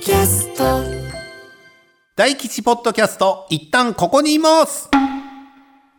[0.00, 0.82] キャスト
[2.16, 4.88] 大吉ポッドキャスト、一旦ここにいます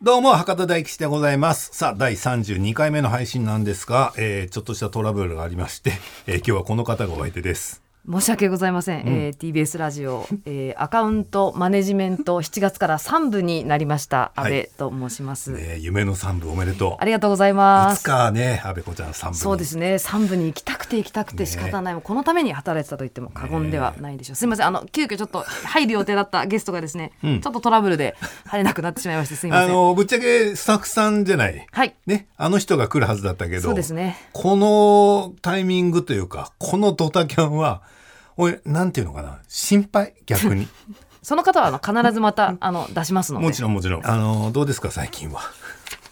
[0.01, 1.71] どうも、博多大吉でございます。
[1.73, 5.91] さあ、第32回目の配信なんですが、えーちょっとしたトラブルがありまして、
[6.27, 7.81] えー今日はこの方がお相手です。
[8.07, 14.31] 申し訳ございません、えー TBS ラジオ、えーアカウントマネジメント7月から3部になりました。
[14.35, 14.63] 阿はい。
[14.63, 16.95] 部と申します、ね夢の3部おめでとう。
[16.99, 19.35] ありがとうございいつますかね、安倍子ちゃん3部に。
[19.35, 19.95] そうですね。
[19.95, 24.67] 3部に行きたくて行きたくて仕方ない、もうこのために働いてたと言っても過言ではないでしょう、すみません。
[24.67, 29.69] あの急遽ちょっと入る予定だったゲストがですね、ちょっとトラブルで入れなくなってしまいましてすみません。
[29.69, 31.67] あの、ぶっちゃけスタッフさんじゃない。
[31.71, 31.95] はい。
[32.07, 34.17] ね、あの人が来るはずだったけど、そうですね。
[34.33, 37.83] このタイミングというか、このドタキャンは、
[38.41, 40.67] おい、なんていうのかな、心配、逆に？
[41.21, 44.07] その方はあの必ずまたあの出しますのでもちろんもちろん。
[44.07, 45.41] あの、どうですか、最近は？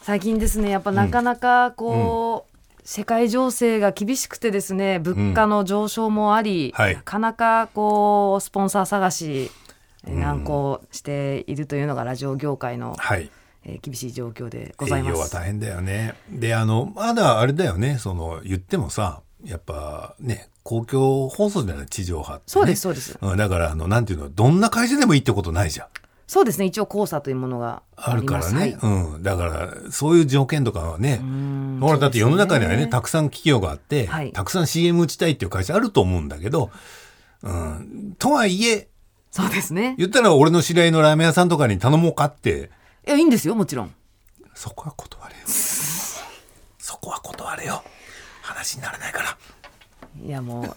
[0.02, 9.52] 最近ですねやっぱなかなかこう、世界情勢が厳しくてですね物価の上昇もあり、はいなかなかこうスポンサー探し
[10.06, 13.30] えー難航しているというのがラジオ業界の、はい。
[13.64, 15.14] えー厳しい状況でござい営ます。
[15.16, 16.16] 業は大変だよね。
[16.30, 22.44] で、あの、まだあれだよね、その、言ってもさ、やっぱね、公共放送じゃない、地上波って、ね。
[22.48, 25.88] そうですそうですうんだから、あの、なんていうの、どんな会社でもいいってことないじゃん。
[26.28, 28.78] そうですね一応交差というものがあありまするからね。
[28.82, 29.24] はいうん。
[29.24, 36.70] だから、そういう条件とかはね、んほら、だって世の中にはね、ねたくさん企業があって、はいたくさん CM 打ちたいっていう会社あると思うんだけど、
[37.44, 38.16] うん。
[38.20, 38.90] とはいえ、
[39.32, 42.72] そうですね言ったら俺の知り合いのラーメン屋さんとかに頼もうかって、
[43.06, 43.94] いやいいんですよもちろん
[44.54, 45.42] そこは断れよ。
[45.48, 47.84] そこは断れよ。
[48.58, 49.38] 話にならないから。
[50.20, 50.76] いやもう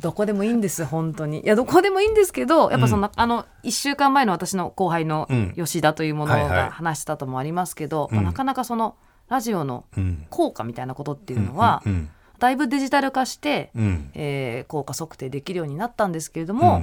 [0.00, 8.96] どこでもいいんです 本当にいやどこでもいいんですけどやっぱその、あの1週間前の私の後輩のうん吉田というものが話したともありますけど、まあなかなかその
[9.28, 10.26] ラジオのうん。
[10.30, 12.08] 効果みたいなことっていうのは、うん。
[12.38, 14.10] だいぶデジタル化して、うん。
[14.14, 16.82] えー効果測定できるようになったんですけれどうんも、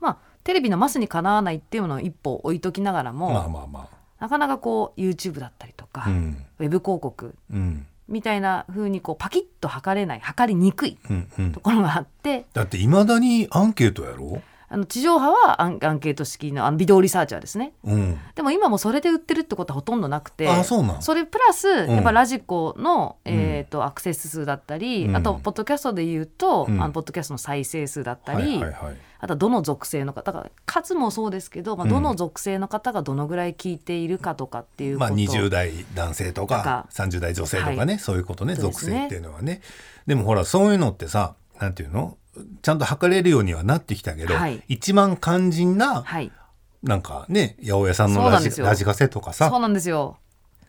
[0.00, 3.88] まあテレビのマスにかなわないっていうのを一歩置いときながらも、まあまあま
[4.20, 6.10] なかなかこう YouTube だったりとか、あ。
[6.10, 6.46] うん。
[6.60, 7.86] ウェブ広告うん。
[8.08, 11.28] みたいな風にこうパキッと測れない測りにくいうん。
[11.38, 11.60] うんと。
[11.60, 14.42] ころがあってだって、いまだにアンケートやろ？
[14.66, 18.18] あの地上波はアンアンケート式のあのビデオリサーチャーですねうん。
[18.34, 28.96] でも今もそれで売ってるってことはほとんどなくてあ、そうなんそれプラス、んやっぱラジコの、えー、とアクセス数だったり、うんあとポッドキャストで言うと、うんあのポッドキャストの再生数だったはいり、はいはい。
[29.24, 36.62] あとはどの属性の方が数もそうですけど、まあ、うんどの属性の方がどのぐらい聞いているかとかっていうこと、まあ、20代男性ととか。
[36.62, 37.98] か30代女性とかね、はい。
[37.98, 39.62] そういうことね属性っていうのはね。
[40.06, 42.18] でもほらそういうのってさなんていうの？
[42.60, 44.62] ちゃんと測れるようにはなってきたけど、はい。
[44.68, 46.30] 一番肝心な、はい。
[46.82, 49.48] なんかね八百屋さんのラジラジカセとかさ。
[49.48, 50.18] そうなんですよ。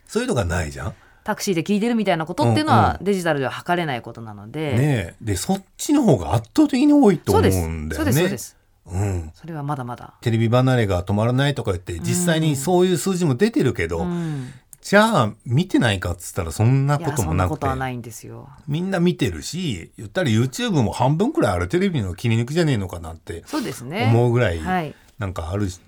[0.08, 0.94] そういうのがないじゃん。
[1.26, 5.16] タクシーで聞いてるみたいなことっていうのはうんデジタルでは測れないことなので、ねえ。
[5.22, 8.20] でそっちの方が圧倒的に多いと思うんだよそうです。
[8.20, 8.38] そうでね。
[8.38, 8.58] す。
[8.86, 9.32] うん。
[9.34, 17.52] それはまだまだ、テレビ離れが止まらないとか言って実際にそういう数字も出てるけど、うん、じゃあ見てないかっつったらそんないこともなくて。
[17.56, 18.48] ことはないんですよ。
[18.68, 24.06] みんな見てるし言ったら YouTube も半分くらいあるテレビの切り抜きじゃねえのかなってそうですね。
[24.12, 24.94] 思うぐらいはい。
[25.18, 25.80] なんかあるし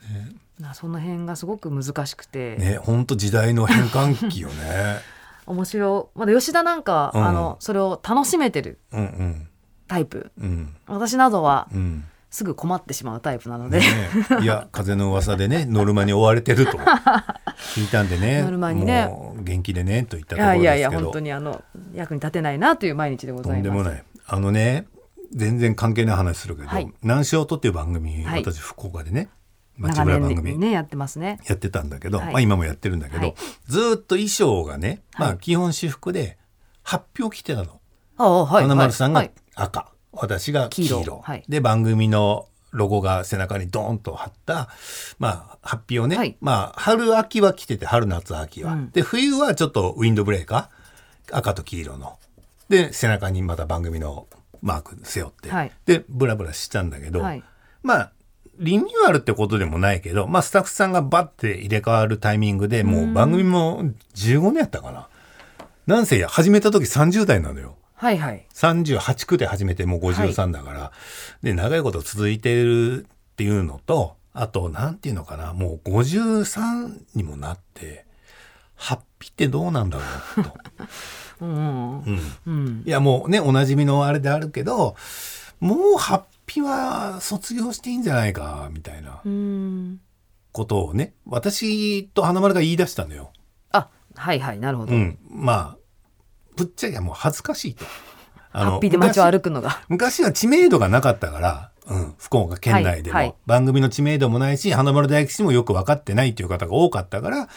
[0.59, 5.01] なその辺がすごく難しくて、ねねほんと時代の変換期よね
[5.47, 6.19] 面白い。
[6.19, 7.25] まだ吉田なんか、うん。
[7.25, 9.47] あのそれを楽しめてるうんうん。
[9.87, 10.31] タイプ。
[10.39, 10.75] うん。
[10.87, 12.03] 私などはうん。
[12.29, 13.85] すぐ困ってしまうタイプなので、ね
[14.41, 16.77] いや風の噂でね ノルマに追われてると。
[17.73, 19.09] 聞いたんでねノルマにね。
[19.39, 21.63] 元気でねといったいところやいやいやですけど本当にあの
[21.93, 23.69] 役に立てないなという毎日でごとざいます。
[23.69, 24.03] んでもない。
[24.27, 24.87] あのね
[25.33, 28.41] 全然関係ない話するけどはい「南小と」っていう番組、はい。
[28.41, 29.29] 私福岡でね
[29.77, 31.39] 街長村番組、ねやってますね。
[31.47, 32.33] やってたんだけど、はい。
[32.33, 33.35] まあ今もやってるんだけど、はい。
[33.67, 35.35] ずーっと衣装がね、まはい。
[35.35, 36.37] あ基本私服で
[36.83, 37.79] 発表着てたの。
[38.17, 39.31] はい花丸さんがはい。
[39.55, 41.23] 赤、私が黄色。
[41.47, 44.69] で番組のロゴが背中にドーンと貼った、
[45.19, 46.37] まあ、発表ね、はい。
[46.41, 48.89] まあ春秋は着てて春夏秋は、うん。
[48.91, 51.37] で冬はちょっとウィンドブレーカー。
[51.37, 52.17] 赤と黄色の。
[52.69, 54.27] で背中にまた番組の
[54.61, 55.71] マーク背負って、はい。
[55.85, 57.43] でブラブラしたんだけど、はい。
[57.83, 58.11] まあ
[58.59, 63.83] リニューアルってことでもないけど、まあ、スタッフさんがバッて入れ替わるタイミングでもう番組も
[64.15, 65.07] 15年やったかな。
[65.85, 67.75] なんせ始めた時30代なのよ。
[67.95, 68.45] はいはい。
[68.53, 70.91] 38区で始めてもう53だから、
[71.41, 78.05] で長いこと続いてるっていうのとあとなんていうのかなもう53にもなって
[78.75, 80.03] ハッピーってどうなんだろ
[80.37, 80.57] うと、
[81.41, 82.01] うんうん。
[82.01, 82.83] うん、うん。
[82.85, 84.95] いやもうねおなじみのあれであるけど
[85.59, 89.21] もうハッピは卒業していいんじゃないかみたいな
[90.51, 93.31] ことをね私と花丸が言い出したのよ。
[93.71, 95.77] あはいはいなるほど、うん、まあ
[96.55, 97.85] ぶっちゃけもう恥ずかしいと。
[98.53, 107.47] あハッピーで街を歩くのが昔昔は知名度がなかったからうん、福岡県内でも、はいはい番組の知名度もないし花丸大吉もよく分かってないっていう方が多かったから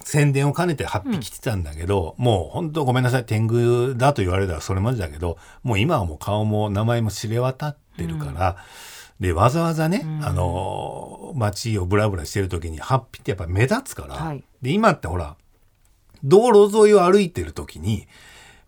[0.00, 8.56] 宣伝を兼ねて8匹来てたんだけど、もう本当ごめんなさい天狗だと言われたらそれまでだけどもう今はもう顔も名前も知れ渡ってるから、
[9.20, 14.44] でわざわざね、あの街をブラブラしてる時に8匹ってやっぱ目立つから、はい。
[14.60, 15.36] で今ってほら
[16.24, 18.06] 道路沿いを歩いてる時に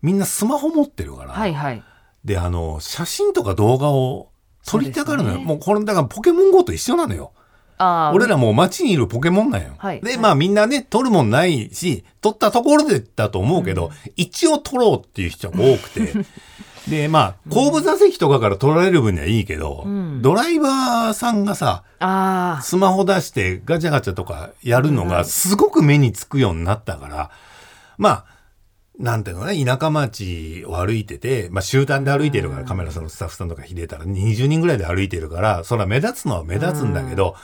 [0.01, 1.83] みんなスマホ持ってるから、はいはい。
[2.23, 4.29] であの写真とか動画を
[4.65, 5.43] 撮りたがるのよ、ね。
[5.43, 7.33] もうこれだからポケモン GO と一緒なのよ。
[7.79, 10.01] 俺らもう街にいるポケモンなんよ、ではい。
[10.01, 16.13] はいまあみんなね撮るもんないし撮ったところでだと思うけど、一応撮ろうっていう人が多くて
[16.89, 20.21] でまあ後部座席とかから撮られる分にはいいけど、ん。
[20.21, 27.31] ドライバーさんがさあスマホ出してガチャガチャとかやるのがすごく目につくようになったから、
[27.97, 28.25] まあ、
[28.99, 37.35] なんていうのかな、田舎町を歩いてて、まあ集団で歩いてるから、カメラさんのスタッフさんとかひでたら20人ぐらいで歩いてるから、そら目立つのは目立つんだけど、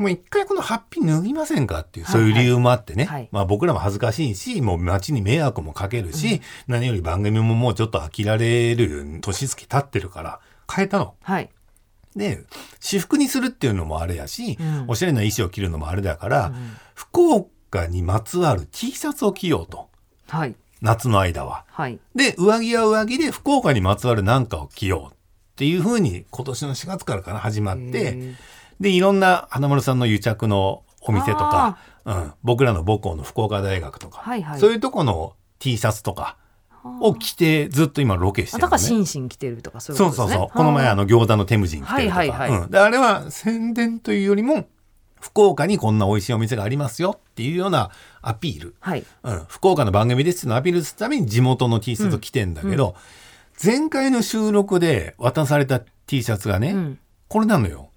[0.00, 3.04] もう一回このハッピー脱ぎませんかっていう、そういう理由もあってね。
[3.04, 3.28] はい。
[3.32, 10.40] まあ僕らも恥ずかしいし、もう街に迷惑もかけるし、何より番組ももうちょっと飽きられる年月経ってるから、
[10.74, 11.16] 変えたの。
[11.22, 11.50] あはい。
[12.16, 12.44] で
[12.80, 14.84] 私服にするっていうのもあれやし、うん。
[14.88, 16.54] おしゃれな衣装を着るのもあれだから、
[16.94, 19.90] 福岡にまつわる T シャツを着ようと。
[20.28, 20.54] はい。
[20.80, 21.66] 夏の間は。
[21.68, 21.98] はい。
[22.14, 25.16] で上着は上着で福岡にまつわる何かを着ようっ
[25.56, 28.34] ていうふうに今年の4月からかな始まっへてー
[28.80, 36.36] でいろんな花丸さんの癒着のお店とか、うん、僕らの母校の福岡大学とか、はいはいそういうとこの T シャツとか
[37.00, 38.64] を着てずっと今ロケしてるのね。
[38.64, 40.56] あだからシンシン来てるとかそういうそうことですねそうそう。
[40.56, 42.18] この前あの餃子のテムジン来てるとか。
[42.18, 42.70] はいはいはいうん。
[42.70, 44.66] で、あれは宣伝というよりも、
[45.20, 47.90] 福岡にこんな美味しいお店がありますよっていうような
[48.22, 48.74] アピール。
[48.80, 49.44] はいうん。
[49.48, 52.94] 福岡の番組ですってのをアピールするために地元の T シャツを着てんだけど、
[53.62, 56.98] 前回の収録で渡された T シャツがね、うん
[57.28, 57.89] これなのよ。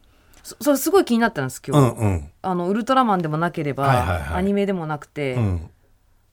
[0.43, 2.31] そそれすごい気になったんですう今日、んうん。
[2.41, 4.19] あのウルトラマンでもなければ、はいはいはい。
[4.35, 5.69] アニメでもなくて、うん。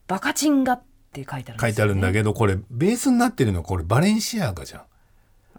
[0.09, 4.83] バカチンガって書いてあるんですよ、ね、書いてあるんだけど、これベースになってるのはこれバレンシアガじゃん。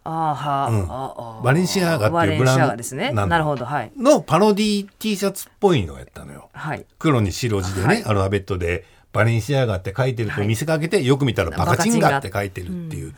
[0.03, 0.91] あーはー、うん。
[0.91, 3.05] ああバレンシアガっていうブランドバレンシアガですね。
[3.05, 3.91] なんだなるほどはい。
[3.95, 6.49] のパロディ T シャツっぽいのをやったのよ。
[6.53, 6.85] はい。
[6.99, 8.03] 黒に白字でね、はい。
[8.03, 13.15] アルファベットでバレンシアガって書いてると見せかけて、よく見たらバカチンガって書いてるっていう。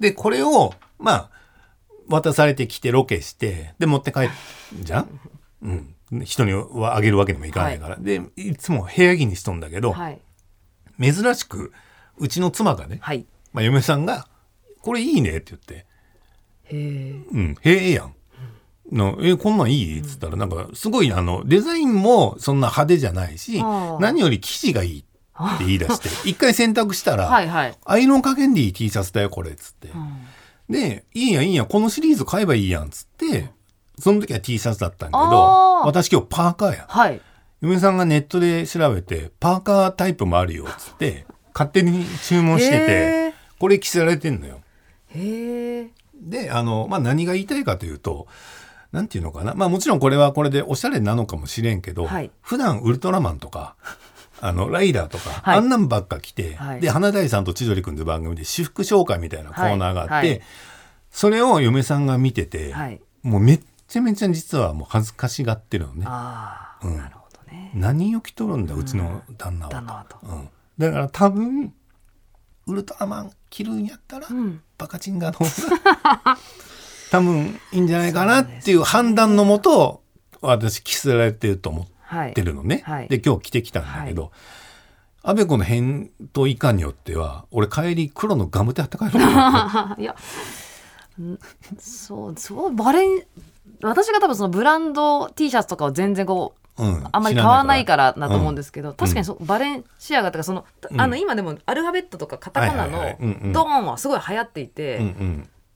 [0.00, 1.30] で、これを、まあ、
[2.08, 4.30] 渡されてきてロケして、で、持って帰る
[4.80, 5.20] じゃん
[5.62, 6.24] うん。
[6.24, 7.96] 人にはあげるわけにもいかないから。
[7.96, 10.20] で、いつも部屋着にしとんだけど、はい。
[11.00, 11.72] 珍しく、
[12.18, 13.26] うちの妻がね、はい。
[13.52, 14.28] まあ、嫁さんが、
[14.82, 15.86] これいいねって言って、
[16.64, 17.10] へえ。
[17.32, 18.14] うん、へえやん。
[18.92, 20.00] のえこんなんいい？
[20.00, 23.62] っつったらなんかすごいあのデザインもそんな派手じゃないし
[23.98, 25.02] 何より生地がいいっ
[25.58, 30.26] て言い出して 一回洗濯したら、はいはい、アイロンかけんでいい T シャツだよこれっつって、うん
[30.68, 33.50] でいいやんいいやんこのシリーズ買えばいいやんっつって
[33.98, 37.20] その時は T シャツだったんだけあどあ私今日パーカーやはい。
[37.60, 42.92] 嫁さんがネットで調べてパーカータイプもあるよっつって勝手に注文してて
[43.28, 44.60] へこれ着せられてんのよ。
[45.14, 48.26] えへえであの、まあ、何が言いたいかというと
[48.92, 49.54] なんていうのかな。
[49.54, 52.30] まあもちろんこれはこれでおしゃれなのかもしれんけど、はい。
[52.40, 53.74] 普段ウルトラマンとか
[54.40, 55.58] あのライダーとか、はい。
[55.58, 56.80] あんなんばっか来て、はい。
[56.80, 60.42] で花大さんと千鳥くんの番組で私服紹介みたいなコーナーがあって、
[61.10, 63.00] それを嫁さんが見てて、はい。
[63.22, 66.04] もうめっちゃめちゃ実はもう恥ずかしがってるのね。
[66.06, 66.96] ああ、うん。
[66.96, 67.70] なるほどね。
[67.74, 69.76] 何を着とるんだ、うちの旦那はと。
[69.76, 70.18] 旦那はと。
[70.22, 70.48] うん、
[70.78, 71.72] だから多分
[72.66, 74.62] ウルトラマン着るんやったら、うん。
[74.78, 76.38] バカチンガの方が
[77.10, 80.02] 多分いいんじゃないかなっていう判断のもと
[80.40, 81.88] 私着せられてると思はい
[82.22, 82.82] ってるのね。
[82.84, 83.08] はい。
[83.08, 84.32] で今日着てきたんだけど、
[85.22, 90.14] 安倍子の返答いかんによっては俺帰り黒のガムテ貼って帰ろうと思って いや
[91.20, 91.38] ん
[91.78, 93.22] そうそうバレン
[93.82, 101.00] 私が多分そのブランド T シャツとかを全然こううんあんまり買わないからだと思うんですけど、ん確かにそうバレンシアガとかその、うん。
[101.00, 102.98] あの今でもアルファベットとかカタカナの
[103.52, 105.14] ドーンはすごい流行っていて、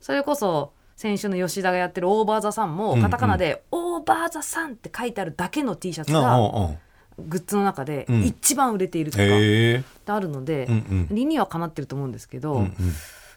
[0.00, 6.76] それこそ先週の吉田がやってるオーバーザさんもカタカナで「オーバーザさん」って書いてあるだけの T シャツうんが
[7.20, 8.24] グッズの中でうん。
[8.24, 10.68] 一番売れているとかあるので、
[11.10, 12.66] 理にはかなってると思うんですけど、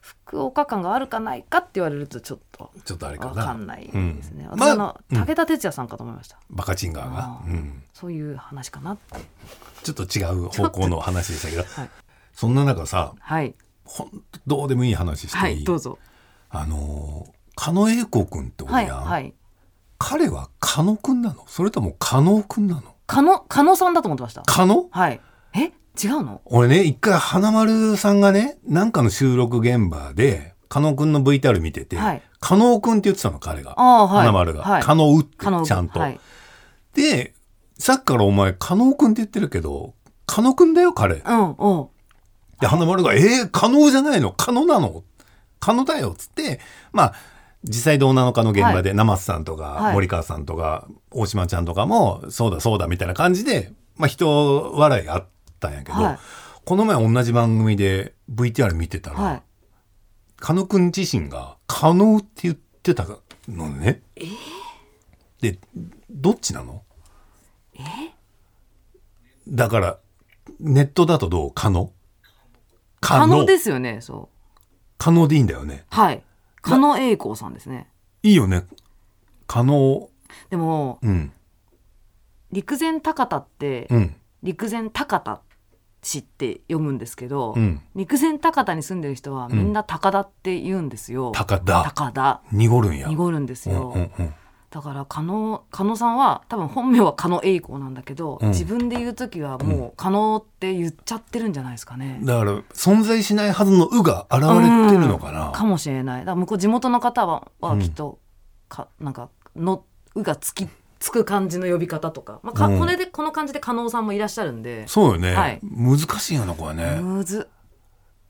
[0.01, 3.91] 福岡感があるかないかって言われるとちょっとちょっとあれかわなかんないで
[4.23, 4.59] すね、うん。
[4.59, 6.39] 私ま武田鉄矢さんかと思いました。
[6.49, 7.41] バカチンガーが。
[7.45, 9.19] うん、そういう話かなって。
[9.83, 11.89] ちょっと違う方向の話でしたけど、 はい。
[12.33, 13.53] そんな中さはい。
[13.83, 15.99] ほんとどうでもいい話していい、はいどうぞ。
[16.49, 19.33] あのー狩野英孝君っておるはいやん、はい
[20.03, 21.45] 彼は狩野君なの？
[21.45, 22.95] それとも加納君なの？
[23.05, 24.41] 加納加納さんだと思ってました。
[24.41, 25.21] 加納はい。
[25.53, 25.71] え？
[26.03, 26.41] 違うの？
[26.45, 32.21] 俺ね一回花丸さんがねなんかの収録現場で加納くんの VTR 見てて、はい。
[32.39, 34.25] 加納くんって言ってたの彼が、はい。
[34.25, 34.81] 花丸が、はい。
[34.81, 36.19] 加納ってちゃんと、はい、
[36.95, 37.35] で
[37.77, 39.93] さっきからお前加納くんって言ってるけど
[40.25, 41.17] 加納くんだよ彼。
[41.17, 41.87] うんうん。
[42.59, 44.31] で花丸が「えー、可能じゃないの？
[44.31, 45.03] 可能なの？
[45.59, 46.59] 可能だよ」っつって。
[46.91, 47.13] まあ
[47.63, 49.93] 実際どうなのかの現場で、生瀬さんとか、はい。
[49.93, 55.27] 森川さんとか大島ちゃんとかもそうだそうだみたいな感じで、まあ、人笑いがあっ
[55.59, 56.19] たんやけど、はい。
[56.65, 59.41] この前同じ番組で VTR 見てたら、はい。
[60.37, 63.05] 加納くん自身が「可能」って言ってた
[63.47, 64.01] のね。
[65.39, 65.59] で
[66.09, 66.83] どっちなの？
[69.47, 69.99] だから
[70.59, 71.51] ネットだとどう？
[71.53, 71.91] 可能
[73.01, 74.61] 可能ですよねそう。
[74.97, 75.85] 可能でいいんだよね。
[75.89, 76.23] はい
[76.61, 77.87] 加納栄光さんですね
[78.23, 78.65] いいよね。
[79.47, 80.09] 可能。
[80.49, 81.31] でもうん。
[82.51, 84.15] 陸前高田って、うん。
[84.43, 85.41] 陸前高田
[86.03, 87.81] 市って読むんですけど、うん。
[87.95, 91.83] 陸前高田に住んでる人はみんな高田って言うんですよ、高田。
[91.83, 93.07] 高田濁るんや。
[93.07, 94.33] 濁るんですよ、うんうんうん。
[94.71, 98.49] だから加納加納さんは多分本名は加納栄光なんだけど、うん。
[98.49, 105.51] 自分で言う時はもう加納って言っちゃってるんじゃないですかね、だから、存在しないはずの「う」が現れてるのかな。
[105.51, 106.19] かもしれない。
[106.21, 108.19] だから向こう地元の方ははきっと、
[108.69, 109.83] かなんかの
[110.15, 112.79] 「う」がつきつく感じの呼び方とか,、まあかうん。
[112.79, 115.59] これでこの感じで加納さんもいらっしゃるんで、そうよね、はい。
[115.61, 117.01] 難しいよな、これね。
[117.01, 117.49] むず。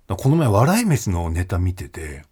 [0.07, 2.24] らこの前、笑い飯のネタ見てて、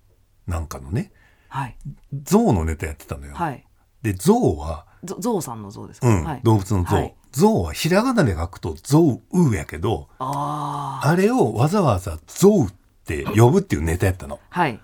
[0.48, 1.12] なんかのね、
[1.48, 1.78] はい。
[2.24, 3.36] 象のネタやってたのよ。
[3.36, 3.64] はい
[4.02, 6.96] で、象は、ゾゾウさんのゾウですか、うん、はい、動物の象。
[6.96, 7.16] はい。
[7.32, 12.74] 象はひらがなで書くと象うやけど、ああれをわざわざ象っ
[13.06, 14.40] て呼ぶっていうネタやったの。
[14.50, 14.80] あはい。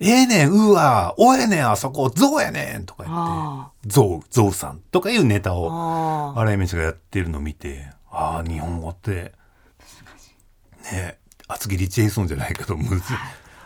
[0.00, 6.38] ええねん、うわ、おえねん、あそこ、象やねんとか言って、あ象、象さんとかいうネターを、あー。
[6.38, 9.32] 笑い飯がやってるのを見て、ああ、日本語って、
[10.92, 13.00] ね厚切りジェイソンじゃないけど、むずい。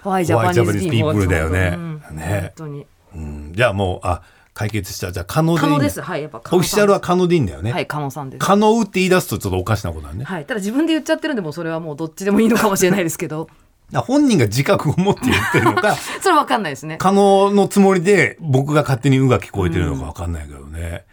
[0.02, 1.72] ホワイジャパニーズピープルだよね。
[1.74, 2.16] うん。
[2.16, 2.52] ね。
[2.56, 2.86] 本当に。
[3.14, 4.22] うん、じゃあもう、あ、
[4.58, 5.12] 解決した。
[5.12, 6.02] じゃあ、可能でいい可能です。
[6.02, 7.70] はいやっぱオフィシャルは可能でいいんだよね。
[7.70, 8.44] はい加納さんです。
[8.44, 10.24] 可能って言い出すとちょっとおかしなことだね。
[10.24, 13.48] はいただ自分で言っちゃってるんでもうそれはもうどっちでもいいのかもしれないですけど。
[13.94, 16.96] 本人が自覚を持って言ってるのか、 それわかんないですね。
[16.98, 21.04] 可能のつもりで僕が勝手に「う」が聞こえてるのか分かんないけどね、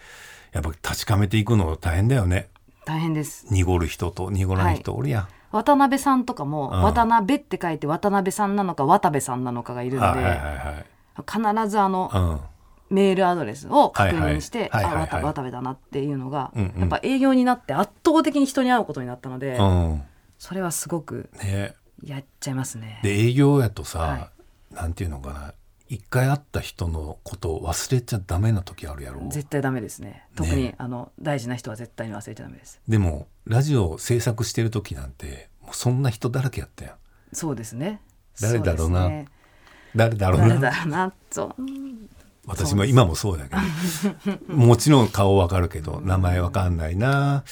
[0.52, 2.50] やっぱ確かめていくの大変だよね。
[2.84, 3.46] 大変です。
[3.50, 6.82] 濁る人と濁らない人おるやん、渡辺さんとかも、うん。
[6.82, 10.36] 渡辺って書いて渡辺さんなのか渡部さんなのかがいるんで、はいはいは
[10.82, 10.86] い
[11.26, 12.55] 必ずあの、はい
[12.90, 14.94] メールアドレスを確認して、はいはい。
[14.94, 16.80] あ渡渡部だなっていうのが、うんうん。
[16.82, 19.92] やっぱ営業になって圧倒的に人に会うことになったので、うん。
[19.92, 20.04] うん
[20.38, 21.74] それはすごくね。
[22.04, 23.00] やっちゃいますね。
[23.04, 24.30] で営業やとさ、は
[24.72, 25.54] なんていうのかな。
[25.88, 29.22] 一回会った人のことを忘れちゃダメな時あるやろ。
[29.30, 30.26] 絶対ダメですね。
[30.36, 32.82] 特に、あの大事な人は絶対に忘れちゃダメです。
[32.88, 36.96] でもラジオ制作してる時なんてもうそんな人だらけやったやん。
[37.34, 38.02] そうですね。
[38.42, 39.08] 誰だろうな。
[39.10, 39.28] ね。
[39.96, 41.14] 誰だろう誰なだろうな。
[41.30, 41.62] そう。
[42.48, 43.62] 私も今もそうだけど。
[44.54, 47.44] もちろん顔わかるけど名前わかんないな。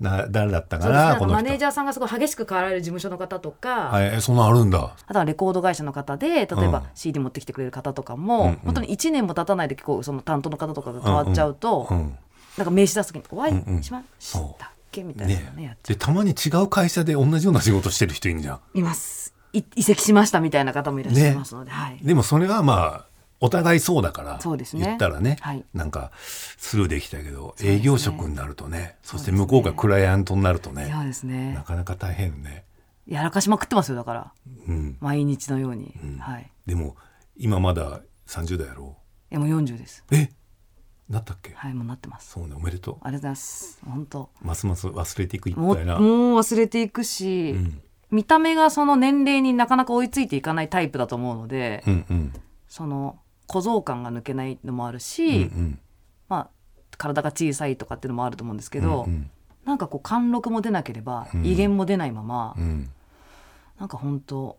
[0.00, 1.34] な誰だったかなことの人。
[1.34, 4.16] マネージャーさんがすごい激しく変わられる事務所の方とか、はい。
[4.16, 4.96] えそんなんあるんだ。
[5.06, 6.82] あとはレコード会社の方で例えばうん。
[6.94, 12.16] CD 持ってきてくれる方とかも、うんうん本当に1年も経たないで結構その担当の方とかが変わっちゃうと、うん
[12.56, 18.56] なんか名刺出す時に「お会うんうんいしましたっけ?」みたいなのねやっねでたまに違う会社で同じような仕事してる人いるじゃん。
[18.56, 19.34] ういます。
[19.52, 23.09] い移籍しましたみたいな方もいらっしゃいますので、はい、でもそれはまあ
[23.40, 24.84] お互いそうだからそうですね。
[24.84, 25.64] 言ったらね、はい。
[25.72, 27.72] なんかスルーできたけど、すね。
[27.72, 32.64] 営業職になるとねそして向こうがクライアントになるとねそうですなねかなか大変ね、
[33.06, 34.32] やらかしまくってますよだから。
[34.68, 36.18] うん、毎日のように、うん。
[36.18, 36.50] はい。
[36.66, 36.96] でも
[37.36, 38.96] 今まだ30代やろ
[39.30, 40.04] いやもう40です。
[40.10, 40.28] え？
[41.08, 42.30] なったっけ、はいもうなってます。
[42.30, 43.80] そうねおめでとありがとうございます。
[43.84, 44.30] 本当。
[44.42, 47.80] うますます忘れていく一もう体なもう忘れていくし、うん。
[48.10, 52.32] 見た目がその年齢になかなか追いついていかないタイプだと思うので、うんうん。
[52.68, 53.18] その
[53.50, 55.78] 小僧感が抜けないのもあるうんし、うん。
[56.28, 56.48] まあ、
[56.96, 59.30] 体が小さいとかっていうのもあると思うんですけど、うん
[59.62, 61.44] なんかこう貫禄も出なければうん。
[61.46, 62.88] 威厳も出ないまま、うん。
[63.78, 64.56] なんか本当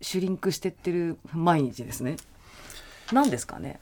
[0.00, 2.16] シュリンクしてってる毎日ですね。
[3.12, 3.78] なんですかね。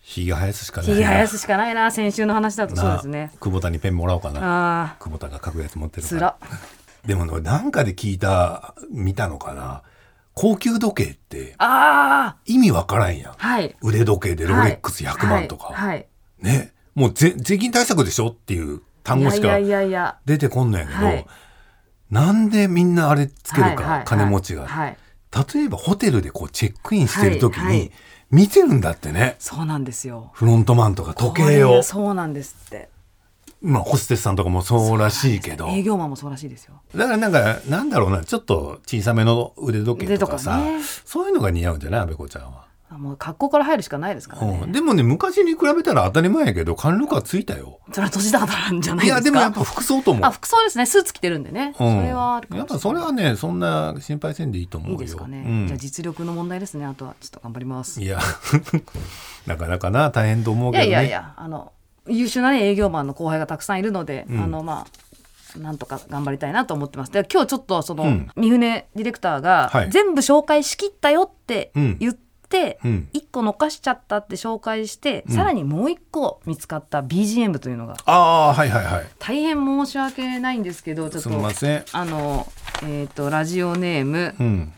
[0.00, 0.94] ひげ生やすしかないな。
[0.94, 3.30] ひげ生やすしかないな先週の話だとそうですね。
[3.34, 3.38] な。
[3.38, 4.40] 久保田にペンもらおうかな。
[4.84, 6.36] あ久保田が書くやつ持ってあ、るから。
[7.06, 9.82] でもねなんかで聞いた見たのかな
[10.34, 13.32] 高級時計ってあ意味わからんやん。
[13.32, 13.76] あ、はい。
[13.82, 15.88] 腕時計でロレックス100万とか、はい。
[15.88, 16.06] はい。
[16.40, 16.72] ね。
[16.94, 20.18] もうぜ税金対策でしょっていう単語しかいやいやいやいや。
[20.24, 21.26] 出てこんのやけど、はい。
[22.10, 24.96] なんでみんなあれつけるか、金持ちが、はい。
[25.54, 27.90] 例えばホテルでこうチェックインしてる時に
[28.30, 29.36] 見てるんだってね。
[29.38, 30.30] そうなんですよ。
[30.34, 31.76] フロントマンとか時計を。
[31.76, 32.90] がそうなんですって。
[33.62, 35.68] まあホステスさんとかもそうらしいけど。
[35.68, 36.80] 営業マンもそうらしいですよ。
[36.94, 40.80] だからなんかなんだろうなちょっと小さめの腕時計とかさね。
[41.04, 42.66] そういうのが似合うんじゃない安倍子ちゃんは。
[42.90, 47.78] あもう格好から入るしかないですからね、うん、でもね昔に比べたら当たり前やけど貫禄はついたよ。
[47.90, 49.16] それは年だからなんじゃないいですか？
[49.16, 50.24] やでもやっぱ服装と思う。
[50.26, 50.84] あ服装ですね。
[50.84, 51.96] スーツ着てるんでね、うん。
[51.96, 54.94] それはやっぱそれはねそんな心配せんでいいと思うよ。
[54.94, 55.66] いいですかね、うん。
[55.68, 56.84] じゃあ実力の問題ですね。
[56.84, 58.02] あとはちょっと頑張ります。
[58.02, 58.18] いや。
[59.46, 60.90] なかなかな大変と思ういけどね。
[60.90, 61.72] やいやいやあの
[62.08, 64.40] 優秀な、ね、営業マンの後輩がたくさんいるので、うん。
[64.40, 67.12] あのまあなんとか頑張りたいなと思ってます。
[67.12, 68.30] で今日ちょっとその、うん。
[68.36, 69.90] 三船ディレクターが、はい。
[69.90, 71.96] 全部紹介しきったよってうん。
[71.98, 73.08] 言って、うん。
[73.12, 75.34] 一個残しちゃったって紹介して、うん。
[75.34, 78.12] さらにもう一個見つかった BGM というのがあ
[78.50, 79.06] あはいはいはい。
[79.18, 81.84] 大変申し訳ないんですけどちょっすみまとせん。
[81.92, 82.46] あの
[82.84, 84.72] えっ、とラジオネームうん。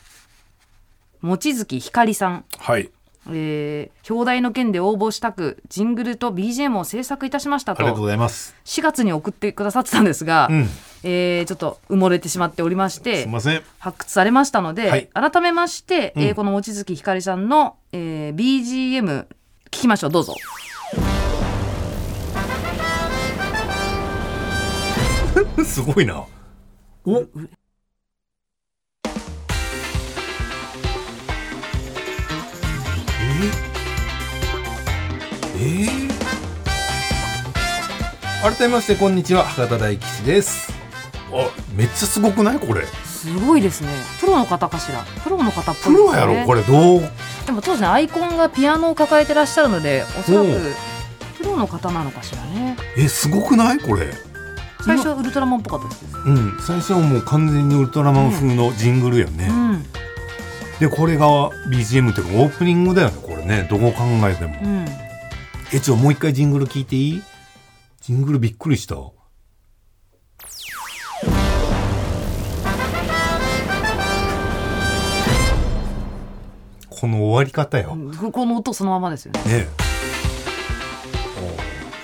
[1.23, 2.45] 望月ひかりさん。
[2.59, 2.91] はい
[3.31, 8.55] えー、表題の件で応募したくジングルと BGM を制作いたしましたとありがとうございます。
[8.65, 10.69] 4月に送ってくださってたんですが、うん
[11.07, 13.63] えーちょっと埋もれてしまっておりましすてみません。
[13.79, 19.27] 発掘されましたので、はい改めまして、えーうんこの望月ひかりさんの、えー BGM
[19.67, 20.35] 聞きましょうどうぞ。
[25.65, 26.25] すごいな。
[27.05, 27.25] お
[35.55, 36.15] えー、えー
[38.45, 39.43] 改めましてこんにちは。
[39.43, 40.71] 博多大吉です。
[41.33, 42.59] あめっちゃすごくない？
[42.59, 42.85] これ。
[43.07, 43.89] すごいですね。
[44.21, 45.03] プロの方かしら？
[45.23, 46.47] プロの方っぽプいですよねロやろ？
[46.47, 47.01] これどう？
[47.47, 47.87] でも当時ね。
[47.87, 50.75] アイコンがピアノを抱えてらっしゃるのでおそらく
[51.39, 52.77] プロの方なのかしらね。
[52.99, 53.79] えすごくない？
[53.79, 54.13] これ。
[54.83, 56.59] 最初はウルトラマンっぽかったですうん。
[56.61, 59.83] 最初はもう完全にウルトラマン風のジングルよね、うん。
[60.79, 63.67] でこれが BGM っていうかオープニングだよねこれね。
[63.71, 65.04] どう考えても、うん
[65.75, 67.23] えちょもう一回ジングル聞いていい？
[68.01, 68.95] ジングルびっくりした。
[68.95, 69.15] こ
[77.09, 77.99] の終わり方よ、
[78.31, 79.41] この音そのままですよね。
[79.49, 79.67] え。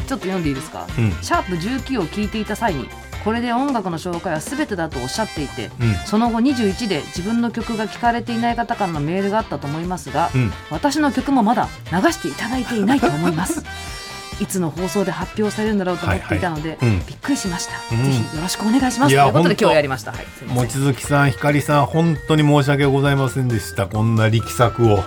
[0.09, 1.13] ちょっと読んでいいですか、うん。
[1.23, 2.89] シャープ19を聞いていた際に
[3.25, 5.95] これで音楽の紹介は全てだとおっしゃっていてうん。
[6.06, 10.52] その後21で自分の曲が聞かれていない方からのメールがあったと思いますが、うん。
[10.71, 13.63] 私の曲もまだ流していただいていないと思います。
[14.41, 16.89] いつの放送で発表されるんだろうと思っていたので、はいはい。
[16.89, 17.06] うん。
[17.06, 18.04] びっくりしました、うん。
[18.04, 19.15] ぜひよろしくお願いします。
[19.15, 23.87] ということで今日やりました、はい、望月さんひかりさん本当に申し訳ございませんでした。
[23.87, 25.04] こんな力作を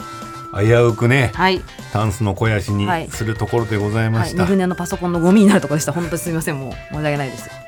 [0.55, 3.09] 危うくねはい、タンスの肥やしにはい。
[3.09, 5.93] するところでございまはい、した、三船のパソコンのゴミになるところでした。
[5.93, 6.59] 本当にすみません。
[6.59, 7.62] もう申し訳ないです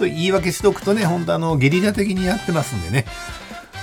[0.00, 3.04] と言い訳しとくとね本当あのゲリラ的にやってますんでね。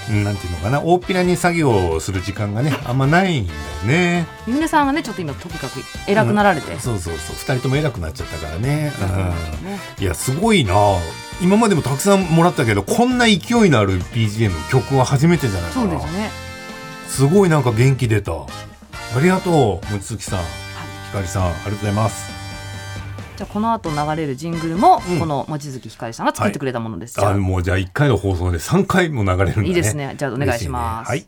[0.10, 4.26] うんなんていうのかな大っぴらに作業をする時間がねあんまないんだよね。
[4.46, 7.36] 三船さんはねちょっと今とにかく偉くなられて、そうそうそう。
[7.36, 8.94] 2人とも偉くなっちゃったからね、ね。
[9.98, 10.74] うん、いやすごいな。
[11.42, 16.30] 今までもたくさんもらったけどこんな勢いのある BGM 曲は初めてじゃないかそうなですね。
[17.10, 18.32] すごいなんか元気出た。
[18.32, 18.46] あ
[19.22, 20.40] りがとう望月さん。
[21.08, 22.37] ひかりさんありがとうございます
[23.38, 25.20] じゃあこの後流れるジングルも、うん。
[25.20, 29.68] この望月ひかりさんが作ってくれたものです、じゃああもうじゃあ1回の放送で3回も流れるんだね。
[29.68, 30.16] いいですね。
[30.18, 31.12] じゃあお願いします。
[31.12, 31.28] ね。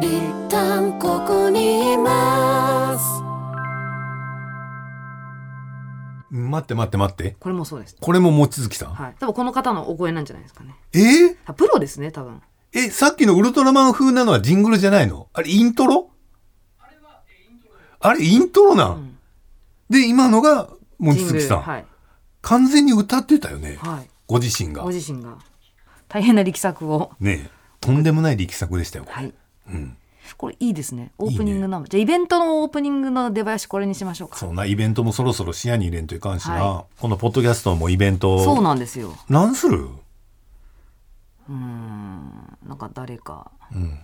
[0.00, 3.22] 一旦ここにいますは
[6.32, 16.10] い待って待って待ってこれもそうですこれも望月さん、はい多分この方のお声なんじゃないですかねえーあプロですね多分え、さっきのウルトラマン風なのはジングルじゃないのあれ、イントロ
[18.06, 19.18] あれ、イントロなん、ん。
[19.90, 21.84] で、今のが、望月さん、はい、
[22.42, 23.78] 完全に歌ってたよね。
[23.80, 24.82] はい、ご自身が。
[24.82, 24.88] ご。
[24.90, 25.38] 自身が。
[26.08, 27.12] 大変な力作を。
[27.20, 27.50] ねえ。
[27.80, 29.04] とんでもない力作でしたよ。
[29.04, 29.16] これ。
[29.16, 29.34] はい。
[29.68, 29.96] うん。
[30.36, 31.12] これいいですね。
[31.18, 34.36] オープニングのじゃあイベントのオープニングの出囃子これにしましょうか。
[34.36, 36.54] そうな、イベントもそろそろ視野に入れんといかんしな。
[36.54, 38.42] はこのポッドキャストもイベント。
[38.42, 39.14] そうなんですよ。
[39.28, 39.84] なんする？
[39.84, 42.58] うーん。
[42.66, 44.00] なんか誰かうん。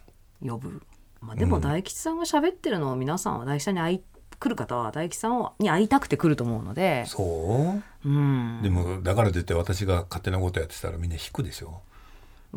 [1.22, 4.00] まあ、でも大吉さんが喋ってるのを皆さんは大吉さんに会い
[4.40, 8.08] 来る方は大吉さんに会いたくて来ると思うのでそう？
[8.08, 11.80] うんでも、だからといって私が勝手なことやってたらみんな引くでしょ？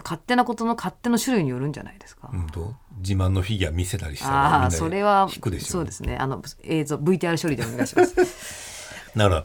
[0.03, 2.73] 勝手なことの勝手の種類によるんじゃないですか、うんと。
[2.97, 5.71] 自慢のフィギュア見せたりしたらあそれは引くでしょ？
[5.71, 8.15] そうですねあの映像 VTR 処理でお願いします
[9.15, 9.43] だから、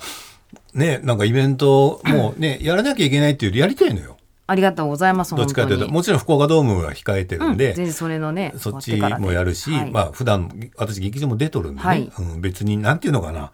[0.74, 4.16] ね、なんかイベントもね、やらなきゃいけないっていうよりやりたいのよ。
[4.50, 12.12] ありがとうございますどっちかというと、本もちろん福岡ドームは控えてるんで、うん全然それのねそっちもやるし、はいまあ普段、私劇場も出とるんでね、はい。
[12.18, 13.52] うん、別になんていうのかな。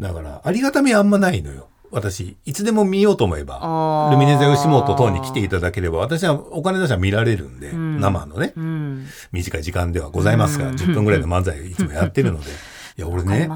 [0.00, 1.68] だから、ありがたみはあんまないのよ。
[1.92, 9.06] 私、いつでも見ようと思えばルミネ座吉本等に来ていただければ、私はお金出したら見られるんで、生のね、うん。
[9.30, 12.50] 短い時間ではございますが、10分ぐらいの漫才いつもやってるので。
[12.98, 13.48] いや、俺ね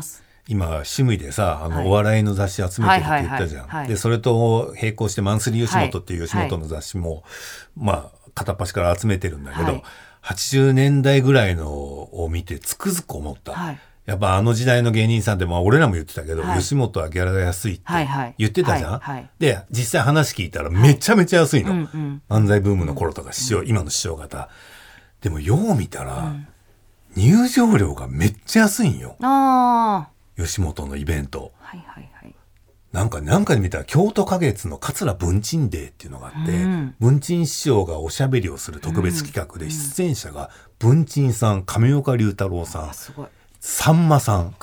[0.48, 1.86] 今、趣味でさ、あの、はい。
[1.86, 3.62] お笑いの雑誌集めてるって言ったじゃん。
[3.62, 3.76] はいはいはい。
[3.82, 3.88] はい。
[3.88, 7.22] で、それと並行してマンスリー吉本っていう吉本の雑誌も、
[7.76, 9.82] まあ、片っ端から集めてるんだけど、はい。
[10.22, 13.52] 80年代ぐらいのを見てつくづく思った。
[13.52, 13.78] はい。
[14.06, 16.60] やっぱあの時代の芸人さんって、まあ俺らも言ってたけど、はい。
[16.60, 17.82] 吉本はギャラが安いって
[18.38, 21.72] 言ってたじゃん、で、実際話聞いたらめちゃめちゃ安いの。
[21.72, 22.22] うんうん。
[22.30, 24.48] 漫才ブームの頃とか師匠、今の師匠方。
[25.20, 26.36] でもよう見たら、
[27.16, 29.16] 入場料がめっちゃ安いんよ。
[29.20, 31.52] あ吉本のイベント。
[31.60, 32.34] あはいはいはい
[32.90, 40.48] なんか、なんかで見たら、京都花月の桂文鎮デーっていうのがあって、うん文鎮師匠がおしゃべりをする特別企画で、出演者が
[40.78, 43.26] 文鎮さん、亀岡龍太郎さん、すごい
[43.60, 44.54] さんまさん。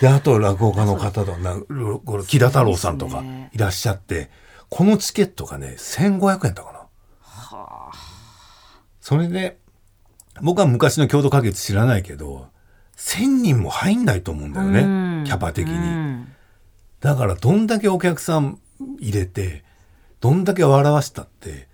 [0.00, 1.56] で、あと落語家の方と、な
[2.26, 4.30] 木田太郎さんとかいらっしゃって、
[4.68, 6.80] このチケットがね、1500円だかな。
[9.00, 9.58] それで、
[10.42, 12.48] 僕は昔の京都花月知らないけど、
[13.00, 14.84] 1000人も入んないと思うんだよね、う
[15.22, 15.74] んキャパ的に。
[15.74, 16.32] うん
[17.00, 18.58] だからどんだけお客さん
[18.98, 19.64] 入れて、
[20.20, 21.66] どんだけ笑わしたって、